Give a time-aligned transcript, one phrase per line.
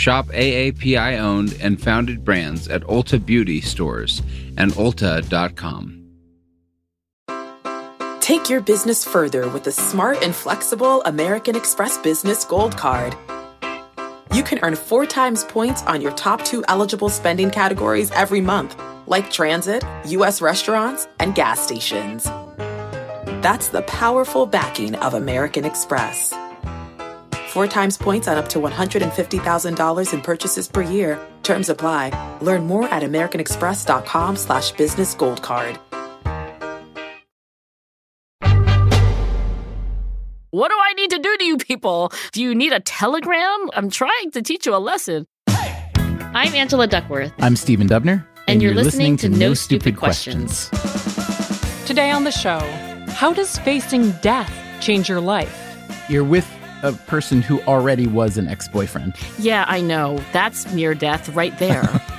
[0.00, 4.22] Shop AAPI owned and founded brands at Ulta Beauty stores
[4.56, 5.98] and Ulta.com.
[8.20, 13.14] Take your business further with the smart and flexible American Express Business Gold Card.
[14.32, 18.80] You can earn four times points on your top two eligible spending categories every month,
[19.06, 20.40] like transit, U.S.
[20.40, 22.24] restaurants, and gas stations.
[23.44, 26.32] That's the powerful backing of American Express.
[27.50, 31.18] Four times points on up to $150,000 in purchases per year.
[31.42, 32.38] Terms apply.
[32.40, 35.76] Learn more at americanexpress.com slash business gold card.
[40.52, 42.12] What do I need to do to you people?
[42.30, 43.70] Do you need a telegram?
[43.74, 45.26] I'm trying to teach you a lesson.
[45.48, 47.32] I'm Angela Duckworth.
[47.40, 48.24] I'm Stephen Dubner.
[48.46, 50.68] And, you're, listening, to No Stupid Questions.
[51.84, 52.60] Today on the show,
[53.08, 55.56] how does facing death change your life?
[56.08, 56.48] You're with
[56.82, 59.14] a person who already was an ex boyfriend.
[59.38, 60.22] Yeah, I know.
[60.32, 62.00] That's near death right there.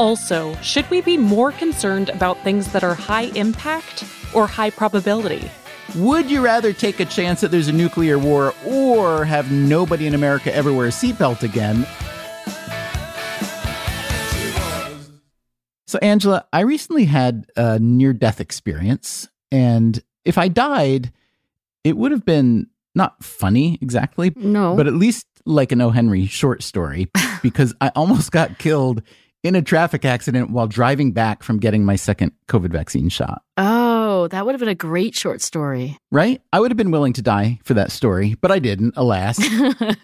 [0.00, 4.02] Also, should we be more concerned about things that are high impact
[4.32, 5.50] or high probability?
[5.94, 10.14] Would you rather take a chance that there's a nuclear war or have nobody in
[10.14, 11.86] America ever wear a seatbelt again?
[15.86, 19.28] So, Angela, I recently had a near death experience.
[19.52, 21.12] And if I died,
[21.84, 24.74] it would have been not funny exactly, No.
[24.76, 25.90] but at least like an O.
[25.90, 27.08] Henry short story
[27.42, 29.02] because I almost got killed
[29.42, 33.42] in a traffic accident while driving back from getting my second COVID vaccine shot.
[33.56, 35.96] oh, that would have been a great short story.
[36.10, 36.42] Right?
[36.52, 39.38] I would have been willing to die for that story, but I didn't, alas.
[39.50, 39.94] oh,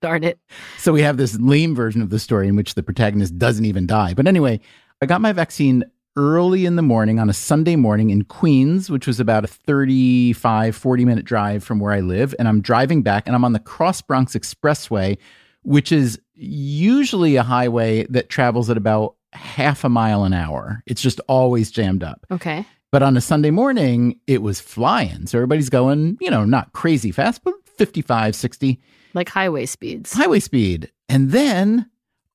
[0.00, 0.38] darn it.
[0.78, 3.86] so we have this lame version of the story in which the protagonist doesn't even
[3.86, 4.14] die.
[4.14, 4.60] But anyway,
[5.02, 5.84] I got my vaccine
[6.16, 10.74] early in the morning on a Sunday morning in Queens, which was about a 35,
[10.76, 12.34] 40 minute drive from where I live.
[12.38, 15.18] And I'm driving back and I'm on the Cross Bronx Expressway,
[15.62, 20.82] which is usually a highway that travels at about half a mile an hour.
[20.86, 22.26] It's just always jammed up.
[22.30, 22.64] Okay.
[22.92, 25.26] But on a Sunday morning, it was flying.
[25.28, 28.80] So everybody's going, you know, not crazy fast, but 55, 60
[29.14, 30.12] Like highway speeds.
[30.12, 30.90] highway speed.
[31.08, 31.88] And then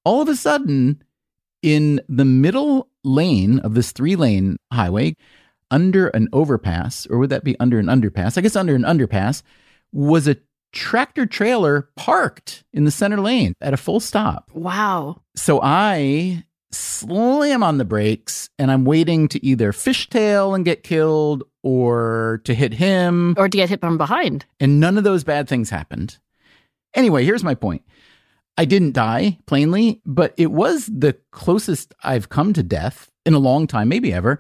[0.06, 1.04] all of a sudden,
[1.62, 5.16] in the middle lane of this three lane highway,
[5.72, 8.38] under an overpass, or would that be under an underpass?
[8.38, 9.42] I guess under an underpass,
[9.92, 10.38] was a
[10.74, 14.52] tractor trailer parked in the center lane at a full stop.
[14.54, 15.22] Wow.
[15.36, 21.44] So I slam on the brakes and I'm waiting to either fishtail and get killed
[21.64, 23.34] or to hit him.
[23.38, 24.46] Or to get hit from behind.
[24.60, 26.18] And none of those bad things happened.
[26.94, 27.84] Anyway, here's my point.
[28.58, 33.40] I didn't die, plainly, but it was the closest I've come to death in a
[33.40, 34.40] long time, maybe ever.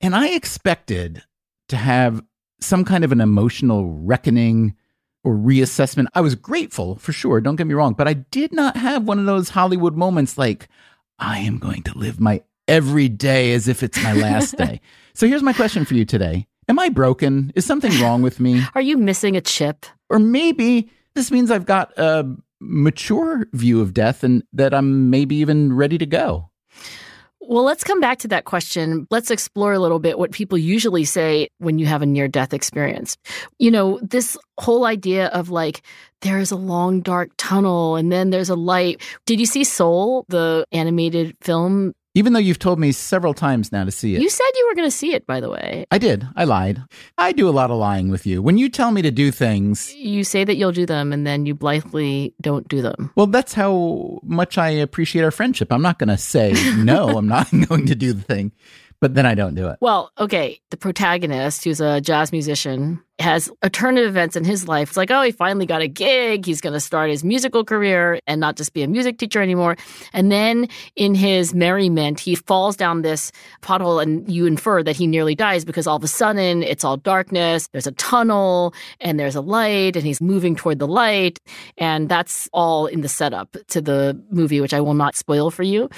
[0.00, 1.22] And I expected
[1.68, 2.22] to have
[2.60, 4.76] some kind of an emotional reckoning
[5.24, 6.06] or reassessment.
[6.14, 9.18] I was grateful for sure, don't get me wrong, but I did not have one
[9.18, 10.68] of those Hollywood moments like,
[11.18, 14.80] I am going to live my every day as if it's my last day.
[15.12, 17.52] So here's my question for you today Am I broken?
[17.56, 18.62] Is something wrong with me?
[18.76, 19.84] Are you missing a chip?
[20.08, 22.24] Or maybe this means I've got a
[22.60, 26.50] mature view of death and that I'm maybe even ready to go.
[27.42, 29.08] Well, let's come back to that question.
[29.10, 32.54] Let's explore a little bit what people usually say when you have a near death
[32.54, 33.16] experience.
[33.58, 35.82] You know, this whole idea of like,
[36.20, 39.02] there is a long dark tunnel and then there's a light.
[39.26, 41.92] Did you see Soul, the animated film?
[42.14, 44.20] Even though you've told me several times now to see it.
[44.20, 45.86] You said you were going to see it, by the way.
[45.92, 46.26] I did.
[46.34, 46.82] I lied.
[47.16, 48.42] I do a lot of lying with you.
[48.42, 51.46] When you tell me to do things, You say that you'll do them and then
[51.46, 53.12] you blithely don't do them.
[53.14, 55.72] well, that's how much I appreciate our friendship.
[55.72, 58.50] I'm not going to say, no, I'm not going to do the thing,
[59.00, 59.78] but then I don't do it.
[59.80, 64.68] Well, okay, the protagonist, who's a jazz musician, has a turn of events in his
[64.68, 64.90] life.
[64.90, 66.46] It's like, oh, he finally got a gig.
[66.46, 69.76] He's going to start his musical career and not just be a music teacher anymore.
[70.12, 73.32] And then in his merriment, he falls down this
[73.62, 76.96] pothole, and you infer that he nearly dies because all of a sudden it's all
[76.96, 77.68] darkness.
[77.68, 81.40] There's a tunnel and there's a light, and he's moving toward the light.
[81.78, 85.62] And that's all in the setup to the movie, which I will not spoil for
[85.62, 85.88] you.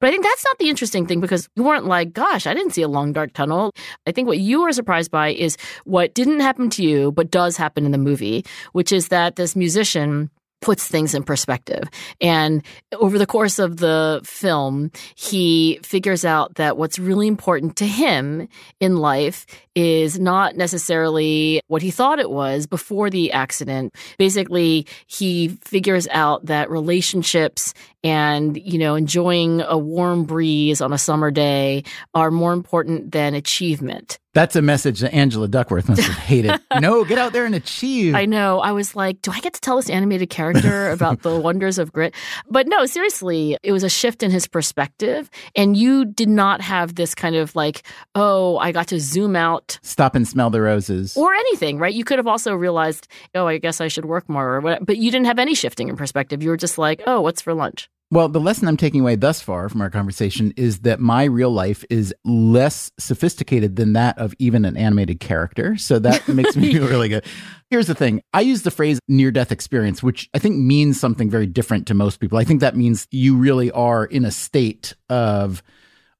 [0.00, 2.72] But I think that's not the interesting thing because you weren't like, gosh, I didn't
[2.72, 3.72] see a long dark tunnel.
[4.06, 7.56] I think what you were surprised by is what didn't happen to you, but does
[7.56, 10.30] happen in the movie, which is that this musician,
[10.64, 11.84] puts things in perspective.
[12.22, 12.62] And
[12.98, 18.48] over the course of the film, he figures out that what's really important to him
[18.80, 19.44] in life
[19.74, 23.94] is not necessarily what he thought it was before the accident.
[24.16, 30.98] Basically, he figures out that relationships and, you know, enjoying a warm breeze on a
[30.98, 31.84] summer day
[32.14, 34.18] are more important than achievement.
[34.34, 36.60] That's a message that Angela Duckworth must have hated.
[36.80, 38.16] no, get out there and achieve.
[38.16, 38.58] I know.
[38.58, 41.92] I was like, do I get to tell this animated character about the wonders of
[41.92, 42.14] grit?
[42.50, 45.30] But no, seriously, it was a shift in his perspective.
[45.54, 47.84] And you did not have this kind of like,
[48.16, 49.78] oh, I got to zoom out.
[49.82, 51.16] Stop and smell the roses.
[51.16, 51.94] Or anything, right?
[51.94, 54.84] You could have also realized, oh, I guess I should work more or whatever.
[54.84, 56.42] But you didn't have any shifting in perspective.
[56.42, 57.88] You were just like, oh, what's for lunch?
[58.14, 61.50] Well, the lesson I'm taking away thus far from our conversation is that my real
[61.50, 65.76] life is less sophisticated than that of even an animated character.
[65.76, 67.24] So that makes me feel really good.
[67.70, 71.28] Here's the thing I use the phrase near death experience, which I think means something
[71.28, 72.38] very different to most people.
[72.38, 75.60] I think that means you really are in a state of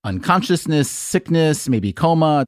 [0.02, 2.44] unconsciousness, sickness, maybe coma.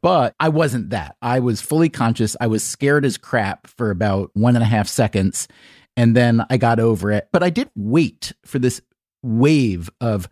[0.00, 1.16] But I wasn't that.
[1.20, 2.36] I was fully conscious.
[2.40, 5.46] I was scared as crap for about one and a half seconds
[5.98, 7.28] and then I got over it.
[7.32, 8.80] But I did wait for this
[9.24, 10.28] wave of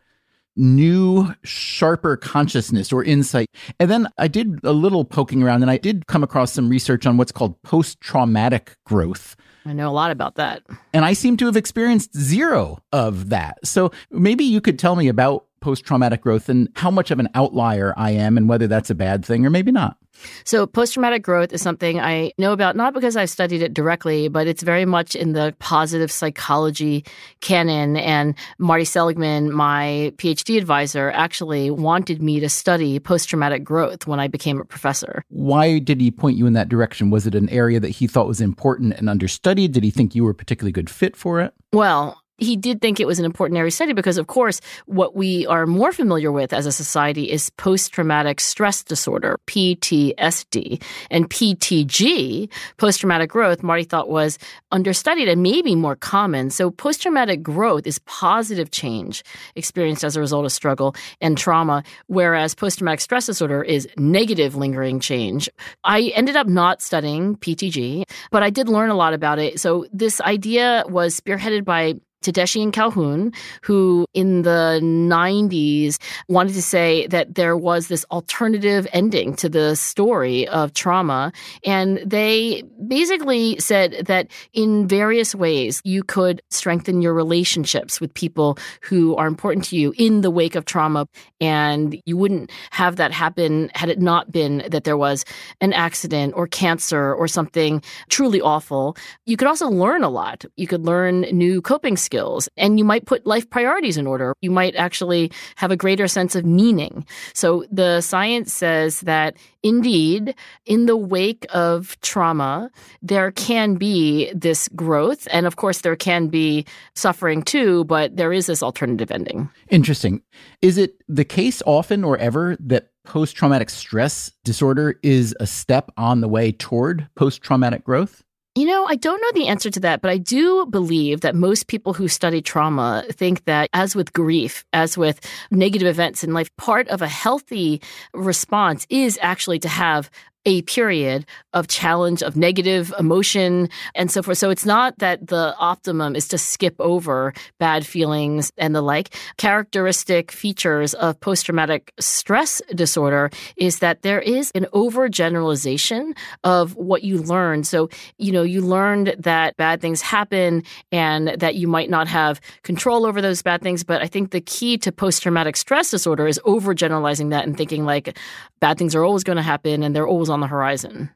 [0.54, 3.48] new, sharper consciousness or insight.
[3.80, 7.04] And then I did a little poking around and I did come across some research
[7.04, 9.34] on what's called post traumatic growth.
[9.66, 10.62] I know a lot about that.
[10.94, 13.58] And I seem to have experienced zero of that.
[13.66, 17.28] So maybe you could tell me about post traumatic growth and how much of an
[17.34, 19.96] outlier I am and whether that's a bad thing or maybe not.
[20.44, 24.28] So, post traumatic growth is something I know about, not because I've studied it directly,
[24.28, 27.04] but it's very much in the positive psychology
[27.40, 27.96] canon.
[27.96, 34.20] And Marty Seligman, my PhD advisor, actually wanted me to study post traumatic growth when
[34.20, 35.24] I became a professor.
[35.30, 37.10] Why did he point you in that direction?
[37.10, 39.72] Was it an area that he thought was important and understudied?
[39.72, 41.52] Did he think you were a particularly good fit for it?
[41.72, 45.46] Well, he did think it was an important area study because, of course, what we
[45.46, 52.50] are more familiar with as a society is post traumatic stress disorder, PTSD, and PTG,
[52.76, 54.38] post traumatic growth, Marty thought was
[54.70, 56.50] understudied and maybe more common.
[56.50, 59.22] So, post traumatic growth is positive change
[59.54, 64.56] experienced as a result of struggle and trauma, whereas post traumatic stress disorder is negative
[64.56, 65.48] lingering change.
[65.84, 69.58] I ended up not studying PTG, but I did learn a lot about it.
[69.58, 73.32] So, this idea was spearheaded by Tedeschi and Calhoun,
[73.62, 75.98] who in the 90s
[76.28, 81.32] wanted to say that there was this alternative ending to the story of trauma.
[81.64, 88.58] And they basically said that in various ways you could strengthen your relationships with people
[88.82, 91.06] who are important to you in the wake of trauma.
[91.40, 95.24] And you wouldn't have that happen had it not been that there was
[95.60, 98.96] an accident or cancer or something truly awful.
[99.26, 100.44] You could also learn a lot.
[100.56, 104.32] You could learn new coping skills and you might put life priorities in order.
[104.40, 107.04] You might actually have a greater sense of meaning.
[107.34, 112.70] So the science says that indeed, in the wake of trauma,
[113.02, 115.28] there can be this growth.
[115.30, 116.64] And of course, there can be
[116.94, 119.50] suffering too, but there is this alternative ending.
[119.68, 120.22] Interesting.
[120.62, 125.90] Is it the case often or ever that post traumatic stress disorder is a step
[125.96, 128.22] on the way toward post traumatic growth?
[128.56, 131.66] You know, I don't know the answer to that, but I do believe that most
[131.66, 135.20] people who study trauma think that, as with grief, as with
[135.50, 137.82] negative events in life, part of a healthy
[138.14, 140.10] response is actually to have
[140.46, 144.38] a period of challenge, of negative emotion, and so forth.
[144.38, 149.14] So it's not that the optimum is to skip over bad feelings and the like.
[149.36, 157.02] Characteristic features of post traumatic stress disorder is that there is an overgeneralization of what
[157.02, 157.64] you learn.
[157.64, 157.88] So,
[158.18, 160.62] you know, you learned that bad things happen
[160.92, 163.82] and that you might not have control over those bad things.
[163.82, 167.84] But I think the key to post traumatic stress disorder is overgeneralizing that and thinking
[167.84, 168.16] like
[168.60, 171.10] bad things are always going to happen and they're always on the horizon.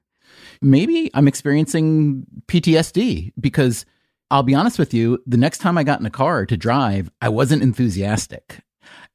[0.62, 3.86] Maybe I'm experiencing PTSD because
[4.30, 7.10] I'll be honest with you, the next time I got in a car to drive,
[7.20, 8.60] I wasn't enthusiastic.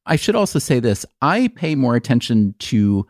[0.06, 3.08] I should also say this I pay more attention to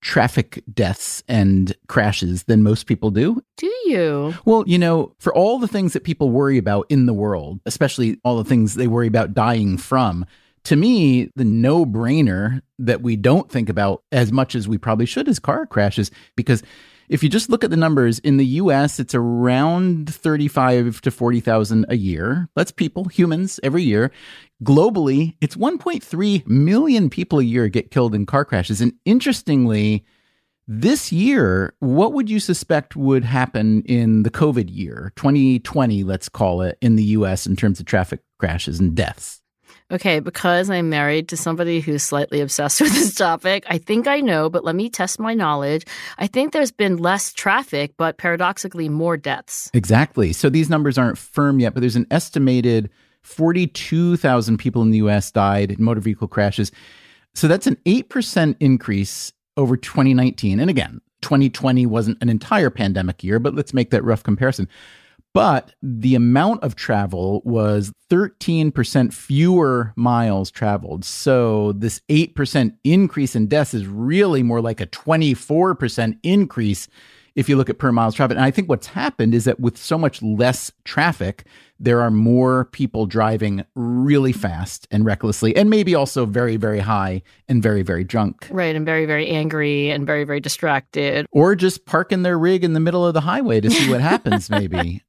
[0.00, 3.42] traffic deaths and crashes than most people do.
[3.56, 4.34] Do you?
[4.44, 8.20] Well, you know, for all the things that people worry about in the world, especially
[8.24, 10.24] all the things they worry about dying from,
[10.64, 15.06] to me, the no brainer that we don't think about as much as we probably
[15.06, 16.10] should is car crashes.
[16.36, 16.62] Because
[17.08, 21.86] if you just look at the numbers in the US, it's around 35 to 40,000
[21.88, 22.48] a year.
[22.54, 24.10] That's people, humans, every year.
[24.62, 28.80] Globally, it's 1.3 million people a year get killed in car crashes.
[28.80, 30.04] And interestingly,
[30.70, 36.60] This year, what would you suspect would happen in the COVID year, 2020, let's call
[36.60, 39.40] it, in the US in terms of traffic crashes and deaths?
[39.90, 44.20] Okay, because I'm married to somebody who's slightly obsessed with this topic, I think I
[44.20, 45.86] know, but let me test my knowledge.
[46.18, 49.70] I think there's been less traffic, but paradoxically more deaths.
[49.72, 50.32] Exactly.
[50.32, 52.90] So these numbers aren't firm yet, but there's an estimated
[53.22, 56.70] 42,000 people in the US died in motor vehicle crashes.
[57.34, 60.60] So that's an 8% increase over 2019.
[60.60, 64.68] And again, 2020 wasn't an entire pandemic year, but let's make that rough comparison.
[65.38, 71.04] But the amount of travel was 13% fewer miles traveled.
[71.04, 76.88] So this 8% increase in deaths is really more like a 24% increase
[77.36, 78.36] if you look at per miles traveled.
[78.36, 81.44] And I think what's happened is that with so much less traffic,
[81.78, 87.22] there are more people driving really fast and recklessly, and maybe also very, very high
[87.46, 88.48] and very, very drunk.
[88.50, 91.26] Right, and very, very angry and very, very distracted.
[91.30, 94.50] Or just parking their rig in the middle of the highway to see what happens,
[94.50, 95.04] maybe.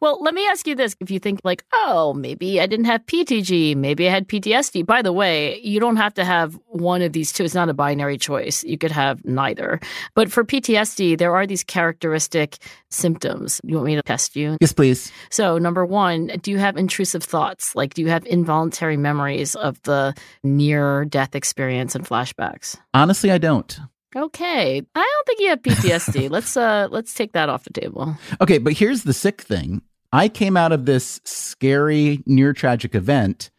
[0.00, 0.96] Well, let me ask you this.
[1.00, 4.84] If you think, like, oh, maybe I didn't have PTG, maybe I had PTSD.
[4.84, 7.44] By the way, you don't have to have one of these two.
[7.44, 8.64] It's not a binary choice.
[8.64, 9.80] You could have neither.
[10.14, 12.58] But for PTSD, there are these characteristic
[12.90, 13.60] symptoms.
[13.64, 14.56] You want me to test you?
[14.60, 15.12] Yes, please.
[15.30, 17.74] So, number one, do you have intrusive thoughts?
[17.74, 22.76] Like, do you have involuntary memories of the near death experience and flashbacks?
[22.94, 23.78] Honestly, I don't.
[24.16, 24.82] Okay.
[24.94, 26.30] I don't think you have PTSD.
[26.30, 28.16] let's uh let's take that off the table.
[28.40, 29.82] Okay, but here's the sick thing.
[30.12, 33.50] I came out of this scary near tragic event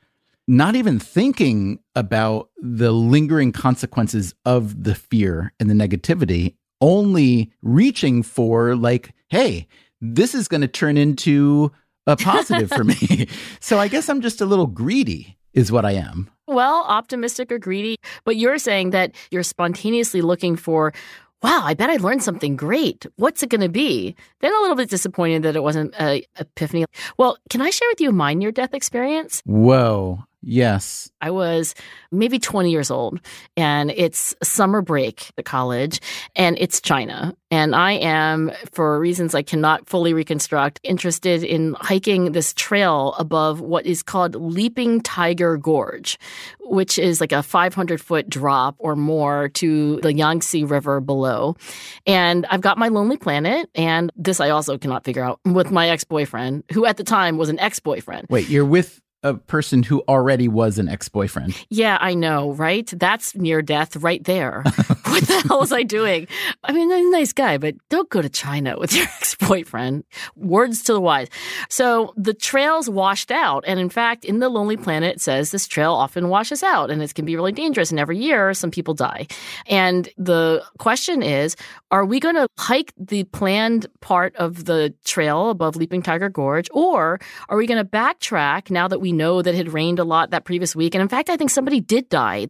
[0.48, 8.24] not even thinking about the lingering consequences of the fear and the negativity, only reaching
[8.24, 9.68] for like, hey,
[10.00, 11.72] this is going to turn into
[12.06, 13.28] a positive for me.
[13.60, 16.30] so I guess I'm just a little greedy is what I am.
[16.48, 20.94] Well, optimistic or greedy, but you're saying that you're spontaneously looking for,
[21.42, 23.06] wow, I bet I learned something great.
[23.16, 24.16] What's it going to be?
[24.40, 26.86] Then a little bit disappointed that it wasn't an epiphany.
[27.18, 29.42] Well, can I share with you my near death experience?
[29.46, 30.24] Whoa.
[30.50, 31.12] Yes.
[31.20, 31.76] I was
[32.10, 33.20] maybe 20 years old
[33.58, 36.00] and it's summer break at college
[36.38, 37.36] and it's China.
[37.52, 43.60] And I am, for reasons I cannot fully reconstruct, interested in hiking this trail above
[43.60, 46.18] what is called Leaping Tiger Gorge,
[46.62, 51.58] which is like a 500 foot drop or more to the Yangtze River below.
[52.06, 55.90] And I've got my Lonely Planet, and this I also cannot figure out with my
[55.90, 58.28] ex boyfriend, who at the time was an ex boyfriend.
[58.30, 61.56] Wait, you're with a person who already was an ex boyfriend.
[61.70, 62.88] Yeah, I know, right?
[62.88, 64.64] That's near death right there.
[65.06, 66.28] what the hell was I doing?
[66.64, 70.04] I mean, I'm a nice guy, but don't go to China with your ex boyfriend.
[70.36, 71.28] Words to the wise.
[71.70, 73.64] So the trails washed out.
[73.68, 77.02] And in fact, in The Lonely Planet, it says this trail often washes out and
[77.02, 77.90] it can be really dangerous.
[77.90, 79.28] And every year, some people die.
[79.68, 81.56] And the question is
[81.90, 86.70] are we going to hike the planned part of the trail above Leaping Tiger Gorge,
[86.74, 87.20] or
[87.50, 90.32] are we going to backtrack now that we know that it had rained a lot
[90.32, 90.96] that previous week?
[90.96, 92.48] And in fact, I think somebody did die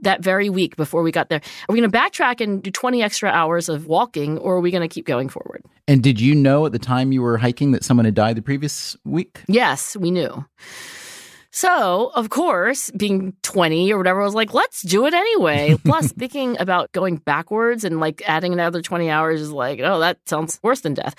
[0.00, 1.40] that very week before we got there.
[1.40, 4.70] Are we going to backtrack and do 20 extra hours of walking, or are we
[4.70, 5.62] going to keep going forward?
[5.88, 8.42] And did you know at the time you were hiking that someone had died the
[8.42, 9.42] previous week?
[9.48, 10.44] Yes, we knew.
[11.52, 15.76] So, of course, being 20 or whatever, I was like, let's do it anyway.
[15.84, 20.18] Plus, thinking about going backwards and like adding another 20 hours is like, oh, that
[20.28, 21.14] sounds worse than death.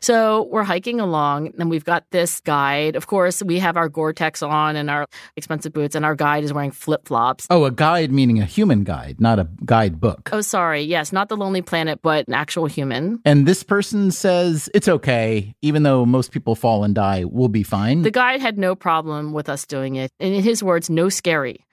[0.00, 2.94] So, we're hiking along and we've got this guide.
[2.96, 6.44] Of course, we have our Gore Tex on and our expensive boots, and our guide
[6.44, 7.46] is wearing flip flops.
[7.50, 10.30] Oh, a guide meaning a human guide, not a guide book.
[10.32, 10.82] Oh, sorry.
[10.82, 13.20] Yes, not the Lonely Planet, but an actual human.
[13.24, 15.54] And this person says, it's okay.
[15.62, 18.02] Even though most people fall and die, we'll be fine.
[18.02, 20.12] The guide had no problem with us doing it.
[20.20, 21.64] And in his words, no scary.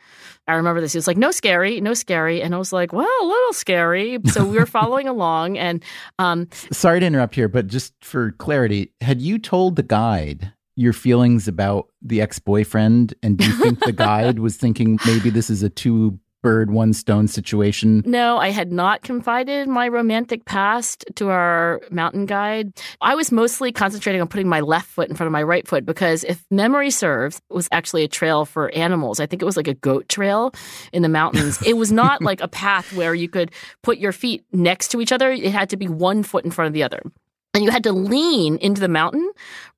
[0.47, 0.93] I remember this.
[0.93, 2.41] He was like, no scary, no scary.
[2.41, 4.17] And I was like, well, a little scary.
[4.27, 5.57] So we were following along.
[5.57, 5.83] And
[6.17, 10.93] um, sorry to interrupt here, but just for clarity, had you told the guide your
[10.93, 13.13] feelings about the ex boyfriend?
[13.21, 16.93] And do you think the guide was thinking maybe this is a two bird, one
[16.93, 18.03] stone situation?
[18.05, 22.73] No, I had not confided my romantic past to our mountain guide.
[23.01, 25.85] I was mostly concentrating on putting my left foot in front of my right foot
[25.85, 29.19] because if memory serves, it was actually a trail for animals.
[29.19, 30.53] I think it was like a goat trail
[30.93, 31.61] in the mountains.
[31.65, 33.51] it was not like a path where you could
[33.83, 35.31] put your feet next to each other.
[35.31, 37.01] It had to be one foot in front of the other
[37.59, 39.29] and you had to lean into the mountain.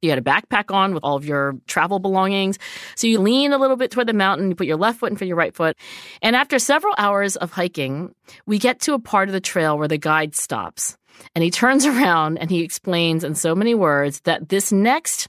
[0.03, 2.59] You had a backpack on with all of your travel belongings.
[2.95, 5.15] So you lean a little bit toward the mountain, you put your left foot in
[5.15, 5.75] front of your right foot.
[6.21, 8.13] And after several hours of hiking,
[8.45, 10.95] we get to a part of the trail where the guide stops.
[11.33, 15.27] And he turns around and he explains in so many words that this next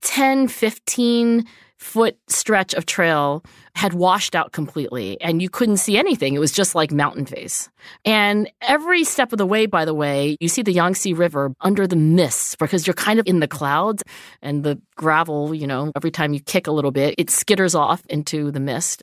[0.00, 1.44] 10, 15
[1.84, 3.44] foot stretch of trail
[3.76, 6.34] had washed out completely and you couldn't see anything.
[6.34, 7.68] It was just like mountain face.
[8.06, 11.86] And every step of the way, by the way, you see the Yangtze River under
[11.86, 14.02] the mist because you're kind of in the clouds
[14.40, 18.02] and the gravel, you know, every time you kick a little bit, it skitters off
[18.06, 19.02] into the mist.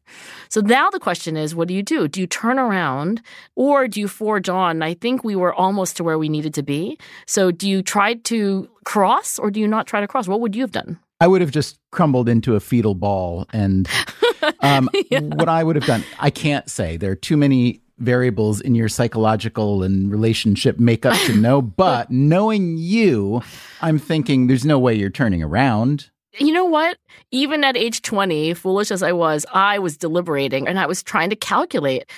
[0.50, 2.08] So now the question is, what do you do?
[2.08, 3.22] Do you turn around
[3.56, 4.82] or do you forge on?
[4.82, 6.98] I think we were almost to where we needed to be.
[7.28, 10.28] So do you try to cross or do you not try to cross?
[10.28, 10.98] What would you have done?
[11.22, 13.46] I would have just crumbled into a fetal ball.
[13.54, 13.88] And
[14.62, 15.20] um, yeah.
[15.20, 16.98] what I would have done, I can't say.
[16.98, 21.62] There are too many variables in your psychological and relationship makeup to know.
[21.82, 23.44] But knowing you,
[23.82, 26.10] I'm thinking there's no way you're turning around.
[26.40, 26.98] You know what?
[27.30, 31.30] Even at age 20, foolish as I was, I was deliberating and I was trying
[31.30, 32.10] to calculate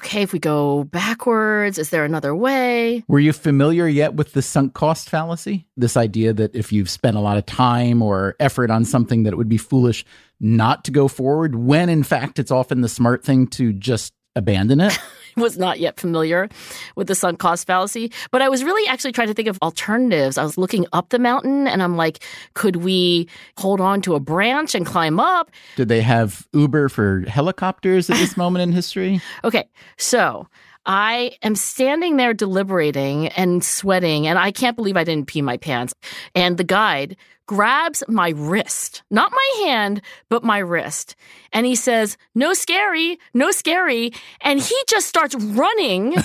[0.00, 3.04] okay, if we go backwards, is there another way?
[3.08, 5.66] Were you familiar yet with the sunk cost fallacy?
[5.76, 9.32] This idea that if you've spent a lot of time or effort on something, that
[9.32, 10.04] it would be foolish
[10.40, 14.80] not to go forward, when in fact it's often the smart thing to just abandon
[14.80, 14.98] it?
[15.42, 16.48] was not yet familiar
[16.96, 20.38] with the sunk cost fallacy, but I was really actually trying to think of alternatives.
[20.38, 22.20] I was looking up the mountain and I'm like,
[22.54, 23.28] could we
[23.58, 25.50] hold on to a branch and climb up?
[25.76, 29.20] Did they have Uber for helicopters at this moment in history?
[29.44, 30.48] Okay, so
[30.86, 35.56] I am standing there deliberating and sweating, and I can't believe I didn't pee my
[35.56, 35.94] pants.
[36.34, 37.16] And the guide
[37.46, 41.16] grabs my wrist, not my hand, but my wrist.
[41.52, 44.12] And he says, No scary, no scary.
[44.40, 46.16] And he just starts running.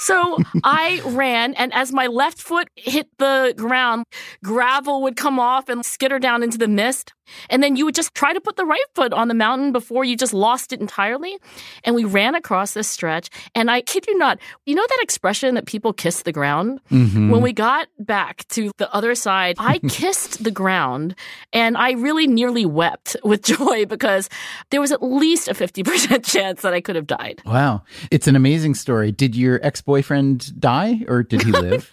[0.00, 4.04] So I ran, and as my left foot hit the ground,
[4.42, 7.14] gravel would come off and skitter down into the mist.
[7.50, 10.04] And then you would just try to put the right foot on the mountain before
[10.04, 11.36] you just lost it entirely.
[11.84, 13.30] And we ran across this stretch.
[13.54, 16.80] And I kid you not, you know that expression that people kiss the ground?
[16.90, 17.30] Mm-hmm.
[17.30, 21.14] When we got back to the other side, I kissed the ground
[21.52, 24.28] and I really nearly wept with joy because
[24.70, 27.42] there was at least a 50% chance that I could have died.
[27.44, 27.82] Wow.
[28.10, 29.12] It's an amazing story.
[29.12, 31.90] Did your ex boyfriend die or did he live?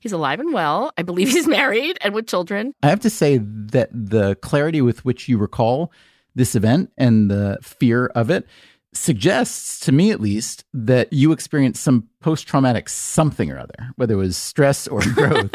[0.00, 0.92] he's alive and well.
[0.96, 2.74] I believe he's married and with children.
[2.82, 5.92] I have to say that the clarity with which you recall
[6.34, 8.46] this event and the fear of it
[8.92, 14.18] suggests to me at least that you experienced some post-traumatic something or other whether it
[14.18, 15.50] was stress or growth.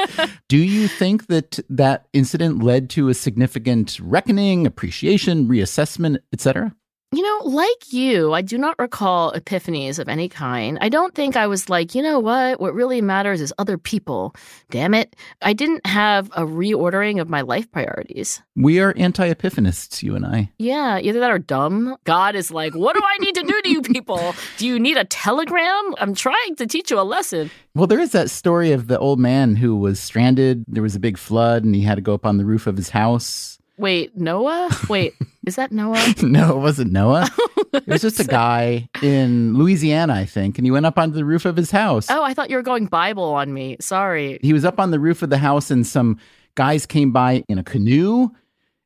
[0.50, 6.76] Do you think that that incident led to a significant reckoning appreciation reassessment etc
[7.12, 10.78] you know, like you, I do not recall epiphanies of any kind.
[10.80, 12.60] I don't think I was like, you know what?
[12.62, 14.36] What really matters is other people.
[14.70, 15.16] Damn it.
[15.42, 18.44] I didn't have a reordering of my life priorities.
[18.56, 20.52] We are anti epiphanists, you and I.
[20.60, 21.98] Yeah, either that or dumb.
[22.04, 24.36] God is like, what do I need to do to you people?
[24.58, 25.96] Do you need a telegram?
[25.98, 27.50] I'm trying to teach you a lesson.
[27.74, 30.64] Well, there is that story of the old man who was stranded.
[30.68, 32.78] There was a big flood and he had to go up on the roof of
[32.78, 34.70] his house Wait, Noah?
[34.90, 35.14] Wait,
[35.48, 36.14] is that Noah?
[36.22, 37.30] no, it wasn't Noah.
[37.74, 41.24] it was just a guy in Louisiana, I think, and he went up onto the
[41.24, 42.08] roof of his house.
[42.12, 43.78] Oh, I thought you were going Bible on me.
[43.80, 44.38] Sorry.
[44.42, 46.20] He was up on the roof of the house, and some
[46.56, 48.30] guys came by in a canoe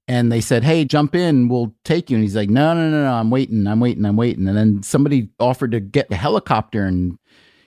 [0.07, 2.17] and they said, Hey, jump in, we'll take you.
[2.17, 4.47] And he's like, No, no, no, no, I'm waiting, I'm waiting, I'm waiting.
[4.47, 7.17] And then somebody offered to get a helicopter and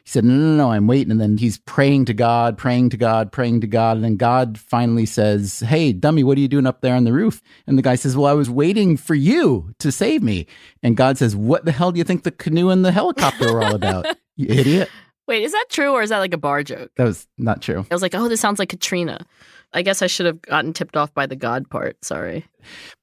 [0.06, 1.10] he said, No, no, no, I'm waiting.
[1.10, 3.96] And then he's praying to God, praying to God, praying to God.
[3.96, 7.12] And then God finally says, Hey, dummy, what are you doing up there on the
[7.12, 7.42] roof?
[7.66, 10.46] And the guy says, Well, I was waiting for you to save me.
[10.80, 13.64] And God says, What the hell do you think the canoe and the helicopter were
[13.64, 14.06] all about?
[14.36, 14.88] you idiot.
[15.26, 16.92] Wait, is that true or is that like a bar joke?
[16.96, 17.84] That was not true.
[17.90, 19.26] I was like, oh, this sounds like Katrina.
[19.72, 22.02] I guess I should have gotten tipped off by the God part.
[22.04, 22.46] Sorry.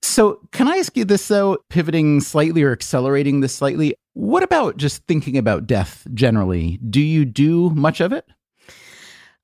[0.02, 3.96] So, can I ask you this though, pivoting slightly or accelerating this slightly?
[4.14, 6.80] What about just thinking about death generally?
[6.90, 8.26] Do you do much of it?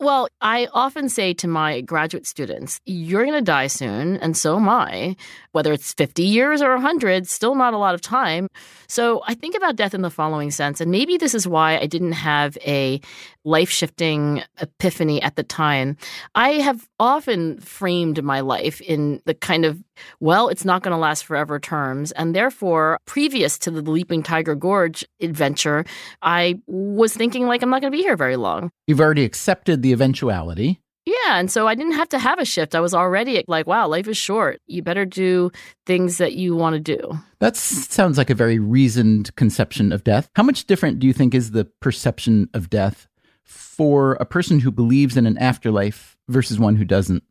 [0.02, 4.56] Well, I often say to my graduate students, you're going to die soon, and so
[4.56, 5.18] am I.
[5.52, 8.48] Whether it's 50 years or 100, still not a lot of time.
[8.88, 11.86] So I think about death in the following sense, and maybe this is why I
[11.86, 13.02] didn't have a
[13.46, 15.98] life shifting epiphany at the time.
[16.36, 19.82] I have often framed my life in the kind of,
[20.20, 22.12] well, it's not going to last forever terms.
[22.14, 25.86] And therefore, previous to the Leaping Tiger Gorge adventure,
[26.22, 28.72] I was thinking, like, I'm not going to be here very long.
[28.88, 30.82] You've already accepted the eventuality.
[31.06, 31.40] Yeah.
[31.40, 32.76] And so I didn't have to have a shift.
[32.76, 34.62] I was already like, wow, life is short.
[34.68, 35.52] You better do
[35.86, 37.20] things that you want to do.
[37.40, 40.30] That sounds like a very reasoned conception of death.
[40.36, 43.08] How much different do you think is the perception of death
[43.44, 47.24] for a person who believes in an afterlife versus one who doesn't?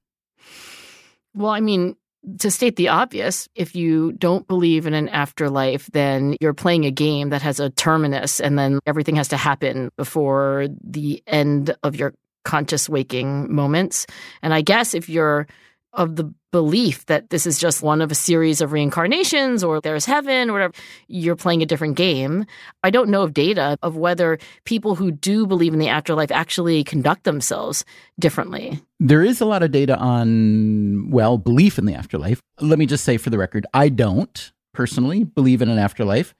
[1.35, 1.95] Well, I mean,
[2.41, 6.91] to state the obvious, if you don't believe in an afterlife, then you're playing a
[6.91, 11.95] game that has a terminus and then everything has to happen before the end of
[11.95, 12.15] your
[12.49, 14.07] conscious waking moments.
[14.41, 15.47] And I guess if you're
[15.93, 20.07] of the belief that this is just one of a series of reincarnations or there's
[20.07, 20.73] heaven or whatever.
[21.09, 22.47] You're playing a different game.
[22.83, 26.85] I don't know of data of whether people who do believe in the afterlife actually
[26.85, 27.85] conduct themselves
[28.19, 28.81] differently.
[28.99, 32.41] There is a lot of data on, well, belief in the afterlife.
[32.61, 36.35] Let me just say for the record, I don't personally believe in an afterlife.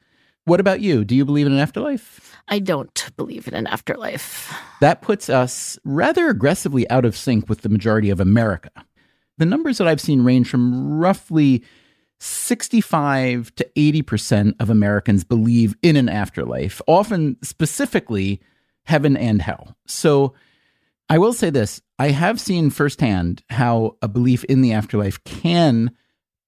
[0.49, 1.05] What about you?
[1.05, 2.35] Do you believe in an afterlife?
[2.49, 4.51] I don't believe in an afterlife.
[4.81, 8.71] That puts us rather aggressively out of sync with the majority of America.
[9.37, 11.65] The numbers that I've seen range from roughly
[12.21, 18.41] 65 to 80% of Americans believe in an afterlife, often specifically
[18.85, 19.77] heaven and hell.
[19.87, 20.33] So
[21.11, 25.91] I will say this I have seen firsthand how a belief in the afterlife can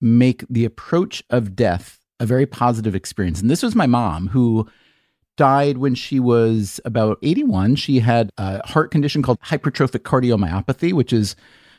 [0.01, 3.41] make the approach of death a very positive experience.
[3.41, 4.69] And this was my mom who
[5.37, 7.77] died when she was about 81.
[7.77, 11.35] She had a heart condition called hypertrophic cardiomyopathy, which is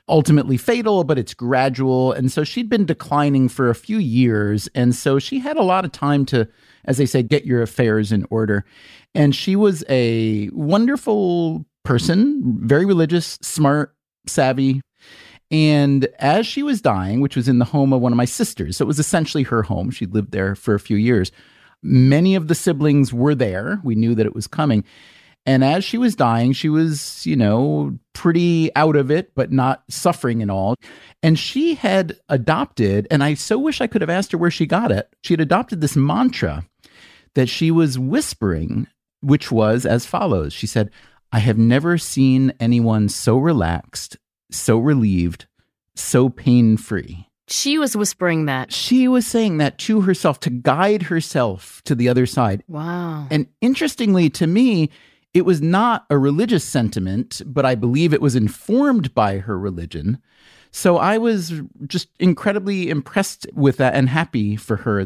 [0.09, 2.11] ultimately fatal, but it's gradual.
[2.11, 4.67] And so she'd been declining for a few years.
[4.73, 6.47] And so she had a lot of time to,
[6.85, 8.65] as they say, get your affairs in order.
[9.13, 14.81] And she was a wonderful person, very religious, smart, savvy,
[15.51, 18.77] and as she was dying, which was in the home of one of my sisters,
[18.77, 19.91] so it was essentially her home.
[19.91, 21.31] She'd lived there for a few years.
[21.83, 23.81] Many of the siblings were there.
[23.83, 24.83] We knew that it was coming.
[25.45, 29.83] And as she was dying, she was, you know, pretty out of it, but not
[29.89, 30.75] suffering and all.
[31.23, 34.67] And she had adopted, and I so wish I could have asked her where she
[34.67, 35.09] got it.
[35.23, 36.65] She had adopted this mantra
[37.33, 38.87] that she was whispering,
[39.21, 40.91] which was as follows She said,
[41.31, 44.17] I have never seen anyone so relaxed,
[44.51, 45.47] so relieved,
[45.95, 47.27] so pain free.
[47.47, 48.71] She was whispering that.
[48.71, 52.63] She was saying that to herself to guide herself to the other side.
[52.67, 53.27] Wow.
[53.29, 54.89] And interestingly to me,
[55.33, 60.21] it was not a religious sentiment, but I believe it was informed by her religion.
[60.71, 65.05] So I was just incredibly impressed with that and happy for her.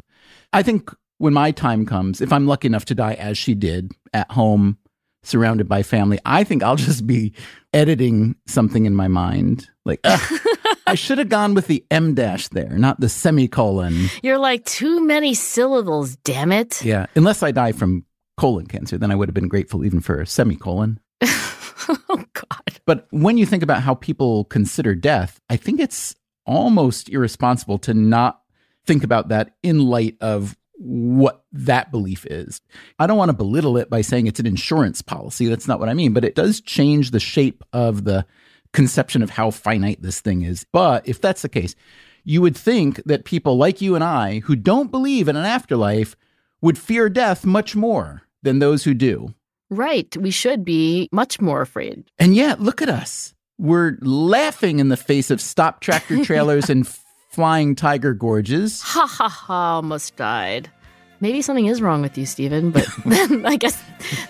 [0.53, 3.91] I think when my time comes, if I'm lucky enough to die as she did
[4.13, 4.77] at home,
[5.25, 7.33] surrounded by family, I think I'll just be
[7.73, 9.69] editing something in my mind.
[9.85, 9.99] Like,
[10.87, 14.09] I should have gone with the M dash there, not the semicolon.
[14.23, 16.83] You're like, too many syllables, damn it.
[16.83, 17.05] Yeah.
[17.15, 18.05] Unless I die from
[18.37, 20.99] colon cancer, then I would have been grateful even for a semicolon.
[21.21, 22.79] oh, God.
[22.85, 27.93] But when you think about how people consider death, I think it's almost irresponsible to
[27.93, 28.41] not
[28.85, 32.61] think about that in light of what that belief is.
[32.99, 35.47] I don't want to belittle it by saying it's an insurance policy.
[35.47, 38.25] That's not what I mean, but it does change the shape of the
[38.73, 40.65] conception of how finite this thing is.
[40.71, 41.75] But if that's the case,
[42.23, 46.15] you would think that people like you and I who don't believe in an afterlife
[46.61, 49.33] would fear death much more than those who do.
[49.69, 50.15] Right.
[50.17, 52.05] We should be much more afraid.
[52.19, 53.33] And yet, look at us.
[53.57, 56.87] We're laughing in the face of stop tractor trailers and
[57.35, 58.81] flying tiger gorges.
[58.81, 60.71] Ha ha ha, almost died.
[61.19, 63.77] Maybe something is wrong with you, Stephen, but then I guess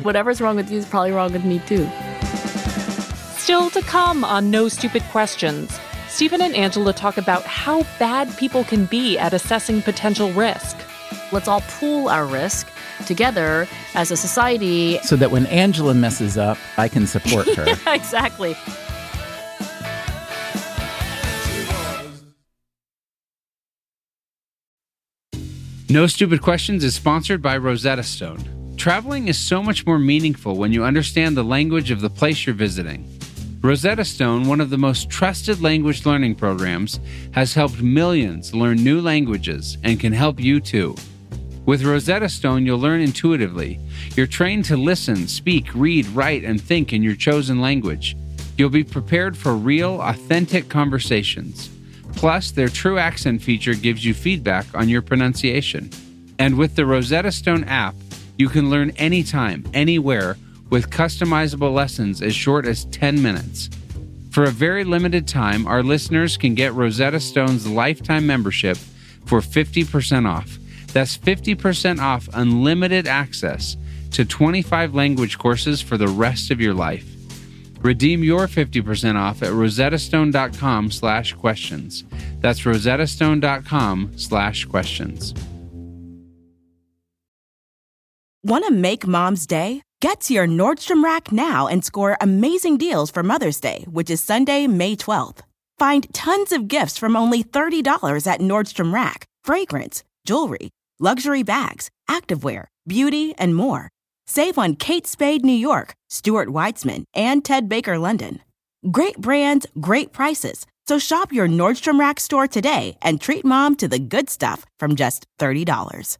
[0.02, 1.88] whatever's wrong with you is probably wrong with me too.
[3.38, 8.63] Still to come on No Stupid Questions, Stephen and Angela talk about how bad people
[8.63, 10.76] can be at assessing potential risk.
[11.32, 12.68] Let's all pool our risk
[13.06, 14.98] together as a society.
[15.04, 17.65] So that when Angela messes up, I can support her.
[17.86, 18.56] yeah, exactly.
[25.95, 28.75] No Stupid Questions is sponsored by Rosetta Stone.
[28.75, 32.53] Traveling is so much more meaningful when you understand the language of the place you're
[32.53, 33.17] visiting.
[33.62, 36.99] Rosetta Stone, one of the most trusted language learning programs,
[37.31, 40.97] has helped millions learn new languages and can help you too.
[41.65, 43.79] With Rosetta Stone, you'll learn intuitively.
[44.17, 48.17] You're trained to listen, speak, read, write, and think in your chosen language.
[48.58, 51.69] You'll be prepared for real, authentic conversations.
[52.15, 55.89] Plus, their True Accent feature gives you feedback on your pronunciation.
[56.39, 57.95] And with the Rosetta Stone app,
[58.38, 60.38] you can learn anytime, anywhere,
[60.69, 63.69] with customizable lessons as short as 10 minutes.
[64.32, 68.78] For a very limited time, our listeners can get Rosetta Stone's lifetime membership
[69.25, 70.58] for 50% off.
[70.91, 73.78] That's 50% off unlimited access
[74.12, 77.14] to 25 language courses for the rest of your life.
[77.86, 82.04] Redeem your 50% off at rosettastone.com slash questions.
[82.41, 85.36] That's rosettastone.com slash questions.
[88.43, 89.84] Want to make mom's day?
[90.02, 94.19] Get to your Nordstrom Rack now and score amazing deals for Mother's Day, which is
[94.21, 95.41] Sunday, May 12th.
[95.78, 102.65] Find tons of gifts from only $30 at Nordstrom Rack fragrance, jewelry, luxury bags, activewear,
[102.88, 103.89] beauty, and more.
[104.28, 108.40] Save on Kate Spade New York, Stuart Weitzman, and Ted Baker London.
[108.90, 110.66] Great brands, great prices.
[110.88, 114.96] So shop your Nordstrom Rack store today and treat mom to the good stuff from
[114.96, 116.18] just $30.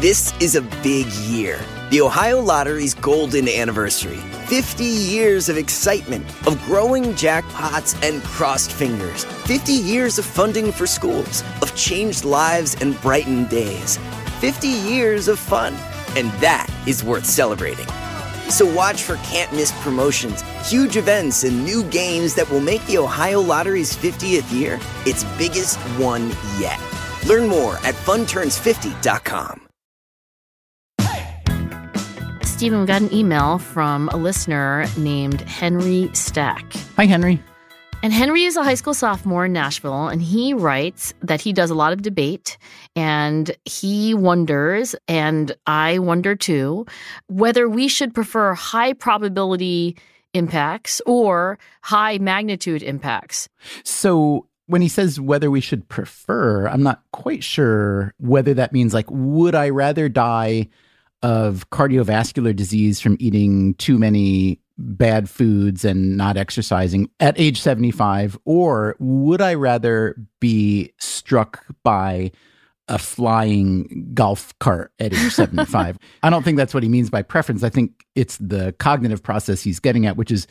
[0.00, 1.58] This is a big year.
[1.90, 4.18] The Ohio Lottery's golden anniversary.
[4.46, 9.24] 50 years of excitement, of growing jackpots and crossed fingers.
[9.24, 13.98] 50 years of funding for schools, of changed lives and brightened days.
[14.40, 15.74] 50 years of fun.
[16.16, 17.86] And that is worth celebrating.
[18.48, 22.98] So watch for can't miss promotions, huge events, and new games that will make the
[22.98, 26.80] Ohio Lottery's 50th year its biggest one yet.
[27.26, 29.62] Learn more at funturns50.com.
[32.42, 36.72] Stephen, we got an email from a listener named Henry Stack.
[36.96, 37.42] Hi, Henry.
[38.06, 41.70] And Henry is a high school sophomore in Nashville, and he writes that he does
[41.70, 42.56] a lot of debate.
[42.94, 46.86] And he wonders, and I wonder too,
[47.26, 49.96] whether we should prefer high probability
[50.34, 53.48] impacts or high magnitude impacts.
[53.82, 58.94] So when he says whether we should prefer, I'm not quite sure whether that means
[58.94, 60.68] like, would I rather die
[61.22, 68.38] of cardiovascular disease from eating too many bad foods and not exercising at age 75?
[68.44, 72.32] Or would I rather be struck by
[72.88, 75.98] a flying golf cart at age 75?
[76.22, 77.62] I don't think that's what he means by preference.
[77.62, 80.46] I think it's the cognitive process he's getting at, which is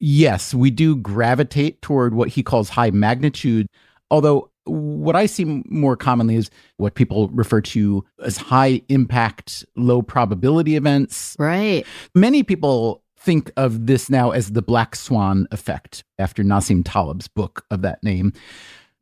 [0.00, 3.66] yes, we do gravitate toward what he calls high magnitude.
[4.10, 10.02] Although what I see more commonly is what people refer to as high impact, low
[10.02, 11.36] probability events.
[11.38, 11.84] Right.
[12.14, 17.62] Many people think of this now as the black swan effect after Nassim Taleb's book
[17.70, 18.32] of that name.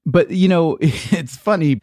[0.04, 1.80] But, you know, it's funny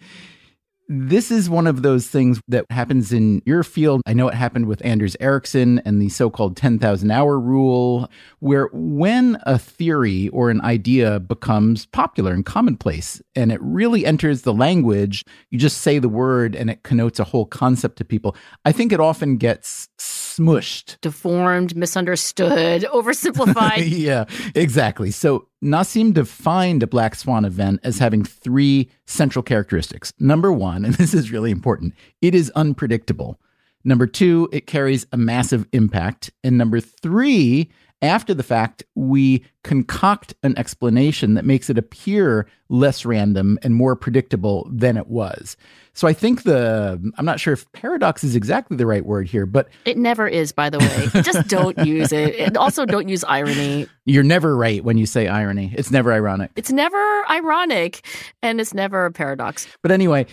[0.90, 4.02] this is one of those things that happens in your field.
[4.06, 8.70] I know it happened with Anders Ericsson and the so called 10,000 hour rule, where
[8.74, 14.54] when a theory or an idea becomes popular and commonplace and it really enters the
[14.54, 18.36] language, you just say the word and it connotes a whole concept to people.
[18.66, 19.88] I think it often gets
[20.38, 23.84] smushed, deformed, misunderstood, oversimplified.
[23.88, 25.12] yeah, exactly.
[25.12, 30.14] So Nassim defined a black swan event as having three central characteristics.
[30.20, 33.40] Number one, and this is really important, it is unpredictable.
[33.84, 36.32] Number two, it carries a massive impact.
[36.44, 37.70] And number three,
[38.04, 43.96] after the fact, we concoct an explanation that makes it appear less random and more
[43.96, 45.56] predictable than it was.
[45.94, 49.46] So I think the, I'm not sure if paradox is exactly the right word here,
[49.46, 49.70] but.
[49.86, 51.22] It never is, by the way.
[51.22, 52.36] Just don't use it.
[52.36, 53.88] And also don't use irony.
[54.06, 55.74] You're never right when you say irony.
[55.78, 56.52] It's never ironic.
[56.56, 56.98] It's never
[57.30, 58.06] ironic
[58.42, 59.68] and it's never a paradox.
[59.82, 60.26] But anyway,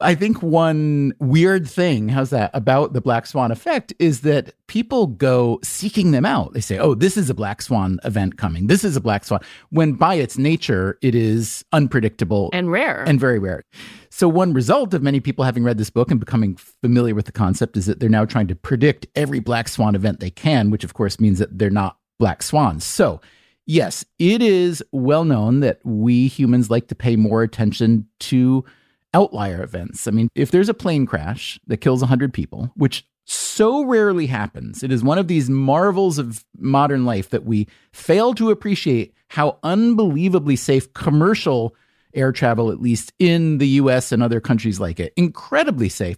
[0.00, 5.08] I think one weird thing, how's that, about the black swan effect is that people
[5.08, 6.54] go seeking them out.
[6.54, 8.68] They say, oh, this is a black swan event coming.
[8.68, 13.18] This is a black swan, when by its nature, it is unpredictable and rare and
[13.18, 13.64] very rare.
[14.10, 17.32] So, one result of many people having read this book and becoming familiar with the
[17.32, 20.84] concept is that they're now trying to predict every black swan event they can, which
[20.84, 22.84] of course means that they're not black swans.
[22.84, 23.20] So,
[23.66, 28.64] yes, it is well known that we humans like to pay more attention to
[29.14, 30.06] outlier events.
[30.06, 34.82] I mean, if there's a plane crash that kills 100 people, which so rarely happens,
[34.82, 39.58] it is one of these marvels of modern life that we fail to appreciate how
[39.62, 41.74] unbelievably safe commercial
[42.14, 46.16] air travel, at least in the US and other countries like it, incredibly safe.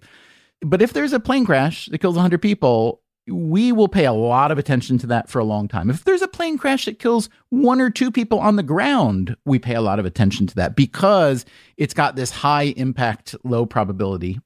[0.60, 4.50] But if there's a plane crash that kills 100 people, we will pay a lot
[4.50, 5.90] of attention to that for a long time.
[5.90, 9.58] If there's a plane crash that kills one or two people on the ground, we
[9.58, 11.44] pay a lot of attention to that because
[11.76, 14.40] it's got this high impact, low probability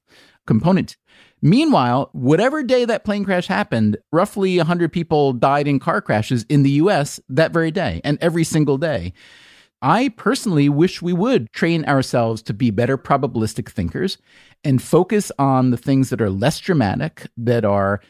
[0.47, 0.97] component.
[1.41, 6.63] Meanwhile, whatever day that plane crash happened, roughly 100 people died in car crashes in
[6.63, 9.13] the US that very day and every single day.
[9.81, 14.17] I personally wish we would train ourselves to be better probabilistic thinkers
[14.63, 18.01] and focus on the things that are less dramatic, that are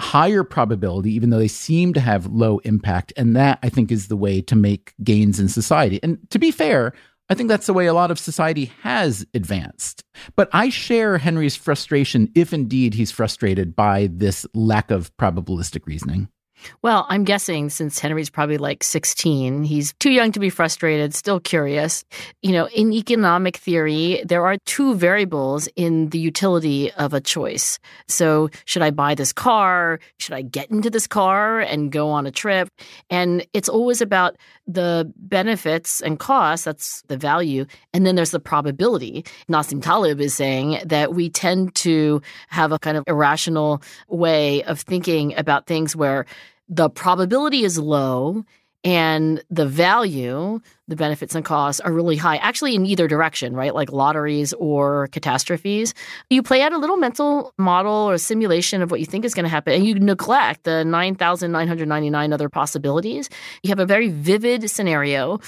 [0.00, 3.12] higher probability, even though they seem to have low impact.
[3.16, 6.00] And that, I think, is the way to make gains in society.
[6.02, 6.92] And to be fair,
[7.28, 10.02] I think that's the way a lot of society has advanced.
[10.34, 16.28] But I share Henry's frustration if indeed he's frustrated by this lack of probabilistic reasoning.
[16.82, 21.40] Well, I'm guessing since Henry's probably like 16, he's too young to be frustrated, still
[21.40, 22.04] curious.
[22.42, 27.78] You know, in economic theory, there are two variables in the utility of a choice.
[28.08, 30.00] So, should I buy this car?
[30.18, 32.68] Should I get into this car and go on a trip?
[33.08, 37.66] And it's always about the benefits and costs, that's the value.
[37.92, 39.24] And then there's the probability.
[39.48, 44.80] Nassim Taleb is saying that we tend to have a kind of irrational way of
[44.80, 46.26] thinking about things where
[46.70, 48.44] the probability is low
[48.82, 53.74] and the value, the benefits and costs are really high, actually, in either direction, right?
[53.74, 55.92] Like lotteries or catastrophes.
[56.30, 59.44] You play out a little mental model or simulation of what you think is going
[59.44, 63.28] to happen, and you neglect the 9,999 other possibilities.
[63.62, 65.40] You have a very vivid scenario,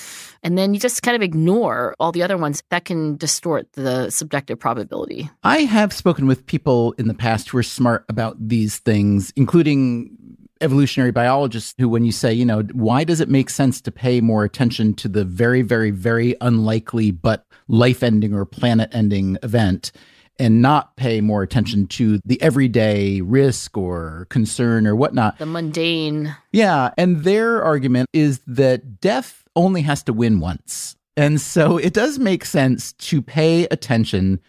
[0.43, 4.11] and then you just kind of ignore all the other ones that can distort the
[4.11, 5.31] subjective probability.
[5.43, 10.19] I have spoken with people in the past who are smart about these things, including
[10.63, 14.21] evolutionary biologists who, when you say, you know, why does it make sense to pay
[14.21, 19.93] more attention to the very, very, very unlikely but life ending or planet ending event
[20.39, 25.39] and not pay more attention to the everyday risk or concern or whatnot?
[25.39, 26.35] The mundane.
[26.53, 26.91] Yeah.
[26.97, 30.97] And their argument is that death only has to win once.
[31.17, 34.41] And so it does make sense to pay attention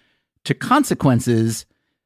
[0.46, 1.66] to consequences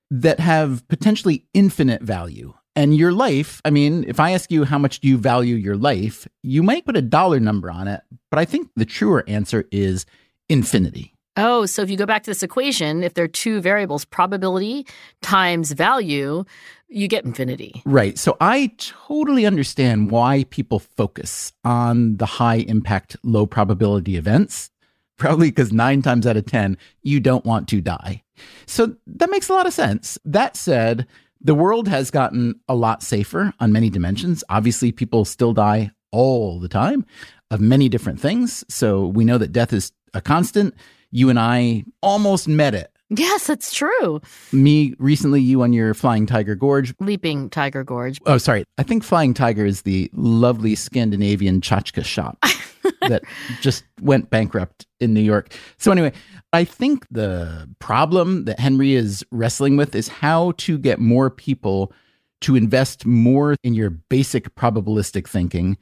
[0.09, 2.53] that have potentially infinite value.
[2.77, 5.75] And your life, I mean, if I ask you how much do you value your
[5.75, 9.65] life, you might put a dollar number on it, but I think the truer answer
[9.71, 10.05] is
[10.47, 11.11] infinity.
[11.37, 14.85] Oh, so if you go back to this equation, if there are two variables, probability
[15.23, 16.45] times value,
[16.87, 17.81] you get infinity.
[17.83, 18.15] Right.
[18.19, 24.69] So I totally understand why people focus on the high impact, low probability events.
[25.17, 28.21] Probably because nine times out of 10, you don't want to die.
[28.67, 30.19] So that makes a lot of sense.
[30.23, 31.07] That said,
[31.41, 34.43] the world has gotten a lot safer on many dimensions.
[34.49, 37.05] Obviously, people still die all the time
[37.51, 38.63] of many different things.
[38.69, 40.73] So we know that death is a constant.
[41.11, 42.91] You and I almost met it.
[43.09, 44.21] Yes, that's true.
[44.51, 46.93] Me recently, you on your Flying Tiger Gorge.
[46.99, 48.19] Leaping Tiger Gorge.
[48.25, 48.65] Oh, sorry.
[48.77, 52.37] I think Flying Tiger is the lovely Scandinavian tchotchke shop
[53.01, 53.23] that
[53.61, 55.53] just went bankrupt in New York.
[55.77, 56.13] So, anyway,
[56.53, 61.93] I think the problem that Henry is wrestling with is how to get more people
[62.41, 65.77] to invest more in your basic probabilistic thinking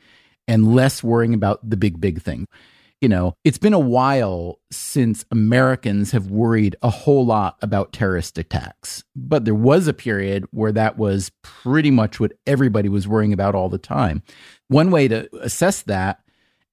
[0.47, 2.47] and less worrying about the big, big thing.
[3.01, 8.37] You know, it's been a while since Americans have worried a whole lot about terrorist
[8.37, 13.33] attacks, but there was a period where that was pretty much what everybody was worrying
[13.33, 14.23] about all the time.
[14.69, 16.21] One way to assess that,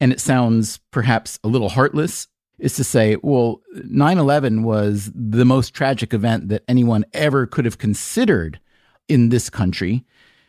[0.02, 2.26] and it sounds perhaps a little heartless,
[2.58, 7.64] is to say, well, 9 11 was the most tragic event that anyone ever could
[7.64, 8.58] have considered
[9.06, 10.04] in this country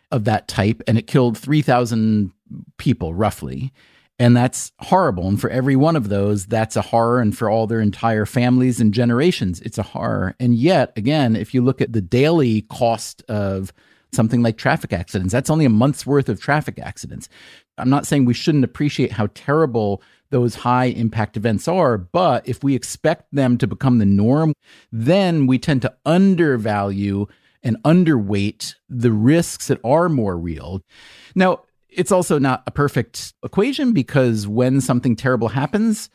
[0.10, 0.82] of that type.
[0.88, 2.32] And it killed 3,000
[2.78, 3.72] people roughly.
[4.18, 5.28] And that's horrible.
[5.28, 7.20] And for every one of those, that's a horror.
[7.20, 10.34] And for all their entire families and generations, it's a horror.
[10.40, 13.72] And yet, again, if you look at the daily cost of
[14.12, 17.30] something like traffic accidents, that's only a month's worth of traffic accidents.
[17.78, 21.98] I'm not saying we shouldn't appreciate how terrible those high impact events are.
[21.98, 24.54] But if we expect them to become the norm,
[24.92, 27.28] then we tend to undervalue
[27.62, 30.82] and underweight the risks that are more real.
[31.36, 36.10] Now, it's also not a perfect equation because when something terrible happens,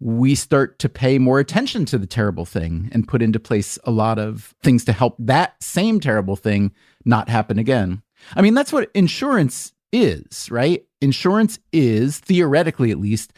[0.00, 3.90] we start to pay more attention to the terrible thing and put into place a
[3.90, 6.72] lot of things to help that same terrible thing
[7.04, 8.02] not happen again.
[8.34, 10.84] I mean, that's what insurance is, right?
[11.00, 13.32] Insurance is, theoretically at least,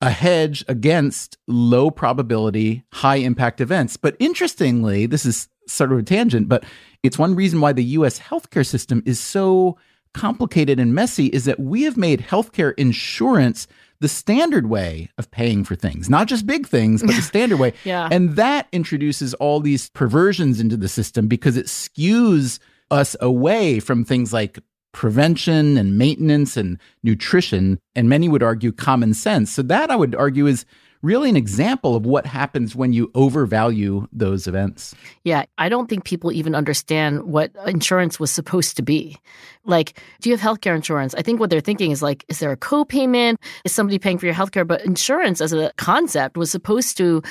[0.00, 3.96] a hedge against low probability, high impact events.
[3.96, 6.64] But interestingly, this is sort of a tangent, but
[7.02, 9.78] it's one reason why the US healthcare system is so
[10.12, 13.66] complicated and messy is that we have made healthcare insurance
[14.00, 17.72] the standard way of paying for things, not just big things, but the standard way.
[17.84, 18.08] yeah.
[18.10, 22.58] And that introduces all these perversions into the system because it skews
[22.90, 24.58] us away from things like
[24.92, 29.52] prevention and maintenance and nutrition, and many would argue common sense.
[29.52, 30.64] So, that I would argue is
[31.02, 34.94] really an example of what happens when you overvalue those events.
[35.24, 39.18] Yeah, I don't think people even understand what insurance was supposed to be.
[39.64, 41.14] Like, do you have healthcare insurance?
[41.14, 43.40] I think what they're thinking is like, is there a co-payment?
[43.64, 44.66] Is somebody paying for your healthcare?
[44.66, 47.22] But insurance as a concept was supposed to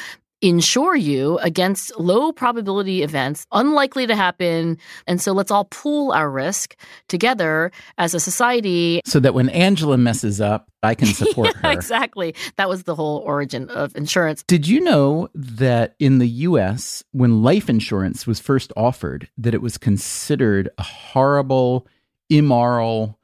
[0.42, 4.78] insure you against low probability events, unlikely to happen.
[5.08, 6.76] And so let's all pool our risk
[7.08, 9.02] together as a society.
[9.06, 11.72] So that when Angela messes up, I can support yeah, her.
[11.72, 12.36] Exactly.
[12.58, 14.44] That was the whole origin of insurance.
[14.44, 19.62] Did you know that in the US, when life insurance was first offered, that it
[19.62, 21.88] was considered a horrible,
[22.30, 23.20] immoral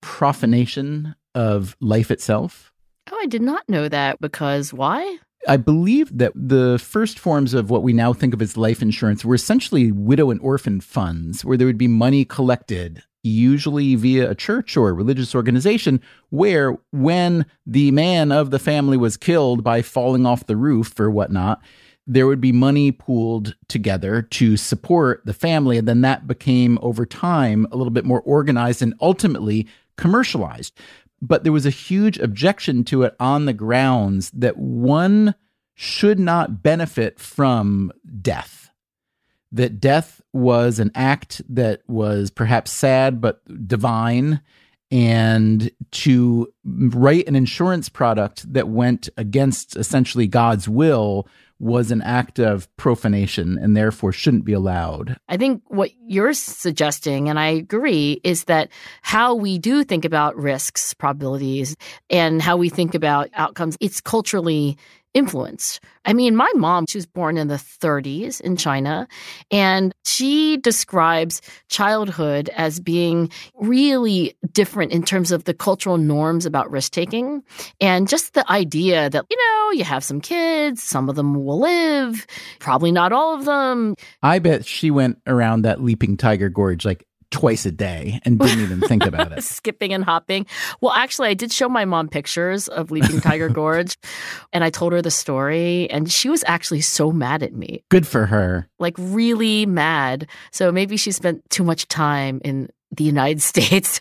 [0.00, 2.72] profanation of life itself?
[3.10, 5.18] Oh, I did not know that because why?
[5.48, 9.24] I believe that the first forms of what we now think of as life insurance
[9.24, 14.34] were essentially widow and orphan funds, where there would be money collected, usually via a
[14.36, 19.82] church or a religious organization, where when the man of the family was killed by
[19.82, 21.60] falling off the roof or whatnot,
[22.06, 25.78] there would be money pooled together to support the family.
[25.78, 30.76] And then that became over time a little bit more organized and ultimately commercialized
[31.22, 35.34] but there was a huge objection to it on the grounds that one
[35.74, 38.70] should not benefit from death.
[39.52, 44.40] That death was an act that was perhaps sad but divine,
[44.90, 51.26] and to write an insurance product that went against essentially God's will
[51.62, 55.16] was an act of profanation and therefore shouldn't be allowed.
[55.28, 58.68] I think what you're suggesting, and I agree, is that
[59.02, 61.76] how we do think about risks, probabilities,
[62.10, 64.76] and how we think about outcomes, it's culturally
[65.14, 65.80] influence.
[66.04, 69.06] I mean, my mom, she was born in the 30s in China,
[69.50, 76.70] and she describes childhood as being really different in terms of the cultural norms about
[76.70, 77.42] risk taking.
[77.80, 81.60] And just the idea that, you know, you have some kids, some of them will
[81.60, 82.26] live,
[82.58, 83.94] probably not all of them.
[84.22, 88.60] I bet she went around that leaping tiger gorge like twice a day and didn't
[88.60, 89.42] even think about it.
[89.44, 90.46] Skipping and hopping.
[90.80, 93.96] Well, actually, I did show my mom pictures of Leaping Tiger Gorge
[94.52, 97.82] and I told her the story, and she was actually so mad at me.
[97.88, 98.68] Good for her.
[98.78, 100.28] Like, really mad.
[100.52, 104.00] So maybe she spent too much time in the United States.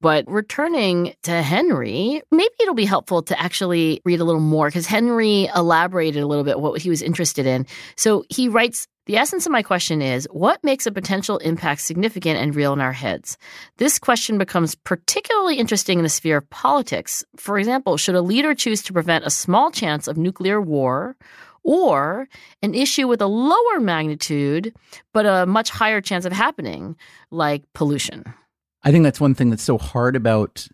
[0.00, 4.86] But returning to Henry, maybe it'll be helpful to actually read a little more because
[4.86, 7.66] Henry elaborated a little bit what he was interested in.
[7.96, 12.38] So he writes the essence of my question is what makes a potential impact significant
[12.38, 13.36] and real in our heads?
[13.78, 17.24] This question becomes particularly interesting in the sphere of politics.
[17.36, 21.16] For example, should a leader choose to prevent a small chance of nuclear war
[21.64, 22.28] or
[22.62, 24.74] an issue with a lower magnitude
[25.12, 26.96] but a much higher chance of happening,
[27.30, 28.24] like pollution?
[28.84, 30.68] I think that's one thing that's so hard about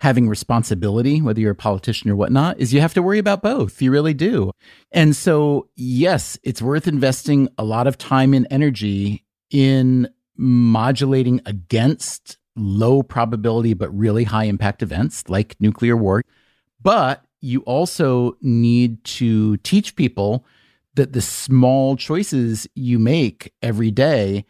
[0.00, 3.80] having responsibility, whether you're a politician or whatnot, is you have to worry about both.
[3.82, 4.50] You really do.
[4.92, 12.38] And so, yes, it's worth investing a lot of time and energy in modulating against
[12.56, 16.22] low probability but really high impact events like nuclear war.
[16.82, 20.46] But you also need to teach people
[20.94, 24.46] that the small choices you make every day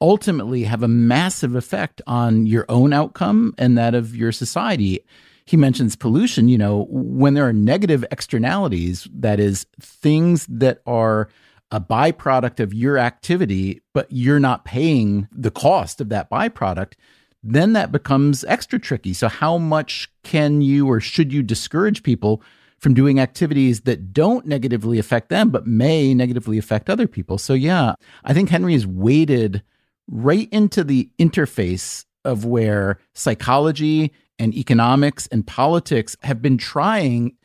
[0.00, 5.04] ultimately have a massive effect on your own outcome and that of your society.
[5.44, 11.28] He mentions pollution, you know, when there are negative externalities, that is, things that are
[11.70, 16.94] a byproduct of your activity, but you're not paying the cost of that byproduct,
[17.42, 19.12] then that becomes extra tricky.
[19.12, 22.42] So, how much can you or should you discourage people
[22.78, 27.38] from doing activities that don't negatively affect them, but may negatively affect other people?
[27.38, 27.94] So, yeah,
[28.24, 29.62] I think Henry has waded
[30.08, 37.36] right into the interface of where psychology and economics and politics have been trying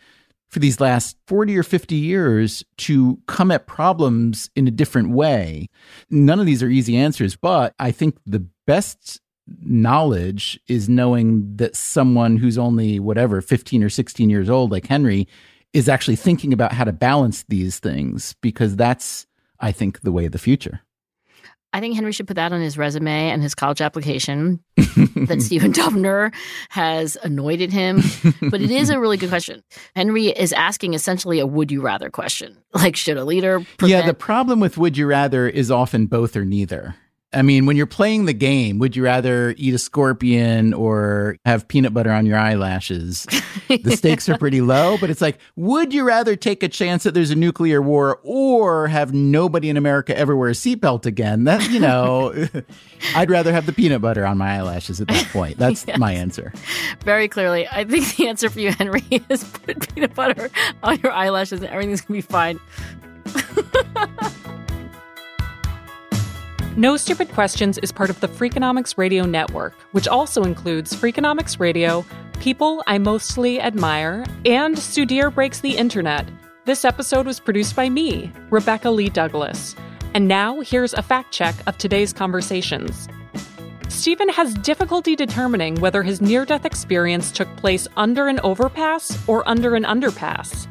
[0.49, 5.67] for these last 40 or 50 years to come at problems in a different way.
[6.11, 9.19] None of these are easy answers, but I think the best
[9.61, 15.27] knowledge is knowing that someone who's only whatever 15 or 16 years old like Henry
[15.73, 19.25] is actually thinking about how to balance these things because that's
[19.59, 20.81] I think the way of the future.
[21.73, 25.73] I think Henry should put that on his resume and his college application that Stephen
[25.73, 26.31] Dubner
[26.69, 28.01] has anointed him.
[28.41, 29.63] But it is a really good question.
[29.95, 32.57] Henry is asking essentially a would you rather question.
[32.73, 36.35] Like, should a leader prevent- Yeah, the problem with would you rather is often both
[36.35, 36.95] or neither.
[37.33, 41.67] I mean, when you're playing the game, would you rather eat a scorpion or have
[41.67, 43.25] peanut butter on your eyelashes?
[43.67, 47.13] The stakes are pretty low, but it's like, would you rather take a chance that
[47.13, 51.45] there's a nuclear war or have nobody in America ever wear a seatbelt again?
[51.45, 52.33] That, you know,
[53.15, 55.57] I'd rather have the peanut butter on my eyelashes at that point.
[55.57, 55.97] That's yes.
[55.97, 56.53] my answer.
[57.03, 57.67] Very clearly.
[57.67, 60.49] I think the answer for you, Henry, is put peanut butter
[60.83, 62.59] on your eyelashes and everything's going to be fine.
[66.75, 72.03] No Stupid Questions is part of the Freakonomics Radio Network, which also includes Freakonomics Radio,
[72.39, 76.27] People I Mostly Admire, and Sudhir Breaks the Internet.
[76.65, 79.75] This episode was produced by me, Rebecca Lee Douglas.
[80.15, 83.07] And now here's a fact check of today's conversations.
[83.87, 89.47] Stephen has difficulty determining whether his near death experience took place under an overpass or
[89.47, 90.65] under an underpass.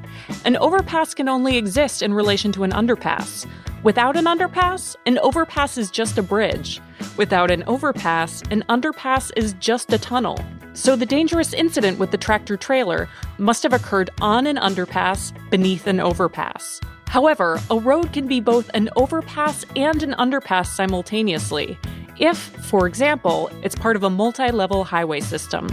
[0.44, 3.46] An overpass can only exist in relation to an underpass.
[3.82, 6.80] Without an underpass, an overpass is just a bridge.
[7.16, 10.38] Without an overpass, an underpass is just a tunnel.
[10.72, 13.08] So the dangerous incident with the tractor trailer
[13.38, 16.80] must have occurred on an underpass beneath an overpass.
[17.08, 21.76] However, a road can be both an overpass and an underpass simultaneously,
[22.20, 25.66] if, for example, it's part of a multi level highway system.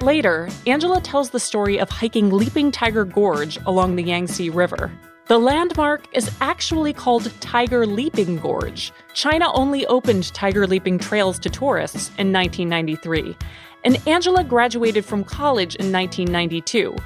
[0.00, 4.92] Later, Angela tells the story of hiking Leaping Tiger Gorge along the Yangtze River.
[5.28, 8.92] The landmark is actually called Tiger Leaping Gorge.
[9.12, 13.36] China only opened Tiger Leaping trails to tourists in 1993,
[13.84, 16.96] and Angela graduated from college in 1992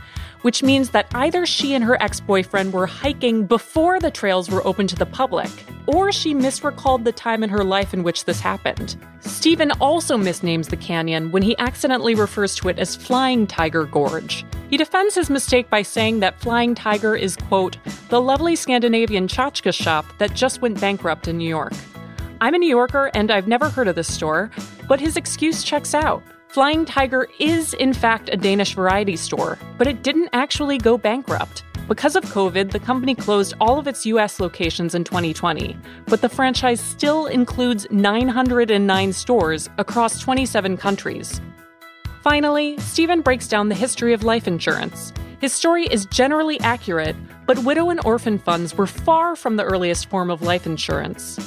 [0.43, 4.66] which means that either she and her ex boyfriend were hiking before the trails were
[4.66, 5.51] open to the public,
[5.86, 8.97] or she misrecalled the time in her life in which this happened.
[9.20, 14.45] Stephen also misnames the canyon when he accidentally refers to it as Flying Tiger Gorge.
[14.68, 17.76] He defends his mistake by saying that Flying Tiger is, quote,
[18.09, 21.74] the lovely Scandinavian tchotchke shop that just went bankrupt in New York.
[22.40, 24.51] I'm a New Yorker and I've never heard of this store,
[24.88, 26.22] but his excuse checks out.
[26.53, 31.64] Flying Tiger is, in fact, a Danish variety store, but it didn't actually go bankrupt.
[31.88, 35.74] Because of COVID, the company closed all of its US locations in 2020,
[36.09, 41.40] but the franchise still includes 909 stores across 27 countries.
[42.22, 45.14] Finally, Stephen breaks down the history of life insurance.
[45.40, 50.11] His story is generally accurate, but widow and orphan funds were far from the earliest
[50.11, 51.38] form of life insurance.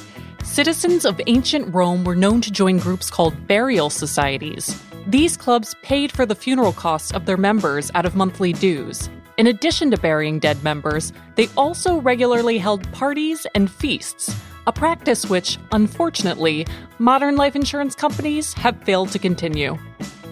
[0.42, 6.10] Citizens of ancient Rome were known to join groups called burial societies, these clubs paid
[6.10, 9.08] for the funeral costs of their members out of monthly dues.
[9.36, 14.34] In addition to burying dead members, they also regularly held parties and feasts,
[14.66, 16.66] a practice which, unfortunately,
[16.98, 19.78] modern life insurance companies have failed to continue.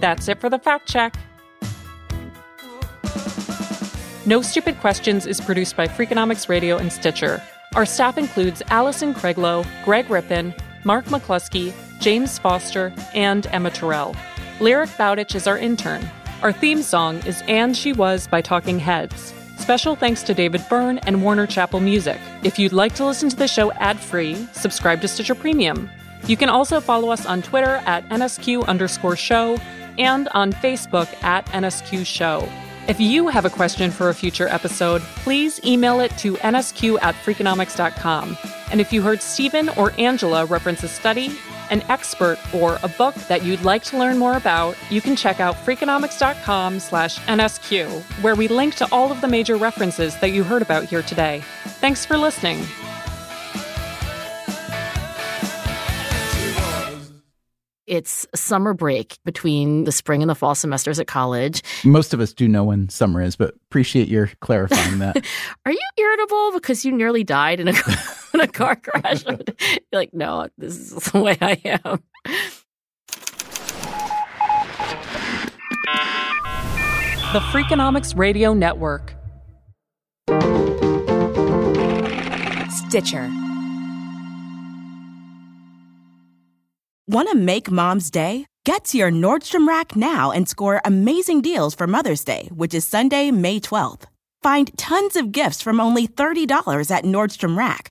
[0.00, 1.14] That's it for the fact check.
[4.26, 7.42] No Stupid Questions is produced by Freakonomics Radio and Stitcher.
[7.76, 10.54] Our staff includes Allison Craiglow, Greg Rippin,
[10.84, 14.16] Mark McCluskey, James Foster, and Emma Tyrrell.
[14.60, 16.08] Lyric Bowditch is our intern.
[16.42, 19.34] Our theme song is And She Was by Talking Heads.
[19.58, 22.20] Special thanks to David Byrne and Warner Chappell Music.
[22.44, 25.90] If you'd like to listen to the show ad free, subscribe to Stitcher Premium.
[26.26, 29.58] You can also follow us on Twitter at NSQ underscore show
[29.98, 32.48] and on Facebook at NSQ show.
[32.86, 37.14] If you have a question for a future episode, please email it to nsq at
[37.16, 38.36] freakonomics.com.
[38.70, 41.36] And if you heard Stephen or Angela reference a study,
[41.74, 45.40] an expert, or a book that you'd like to learn more about, you can check
[45.40, 50.44] out freakonomics.com slash NSQ, where we link to all of the major references that you
[50.44, 51.42] heard about here today.
[51.80, 52.64] Thanks for listening.
[57.86, 61.62] It's summer break between the spring and the fall semesters at college.
[61.84, 65.16] Most of us do know when summer is, but appreciate your clarifying that.
[65.66, 67.72] Are you irritable because you nearly died in a,
[68.34, 69.24] in a car crash?
[69.26, 72.02] You're like, no, this is the way I am.
[77.32, 79.14] The Freakonomics Radio Network.
[82.70, 83.30] Stitcher.
[87.06, 88.46] Want to make mom's day?
[88.64, 92.86] Get to your Nordstrom Rack now and score amazing deals for Mother's Day, which is
[92.86, 94.04] Sunday, May 12th.
[94.42, 97.90] Find tons of gifts from only $30 at Nordstrom Rack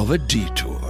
[0.00, 0.80] of a detour.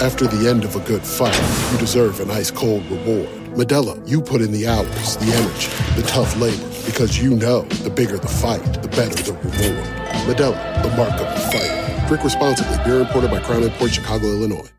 [0.00, 1.38] After the end of a good fight,
[1.70, 3.28] you deserve an ice cold reward.
[3.54, 5.68] Modelo, you put in the hours, the energy,
[6.00, 9.86] the tough labor, because you know the bigger the fight, the better the reward.
[10.26, 12.08] Modelo, the mark of the fighter.
[12.08, 12.76] Drink responsibly.
[12.82, 14.70] Beer imported by Crown Port Chicago, Illinois.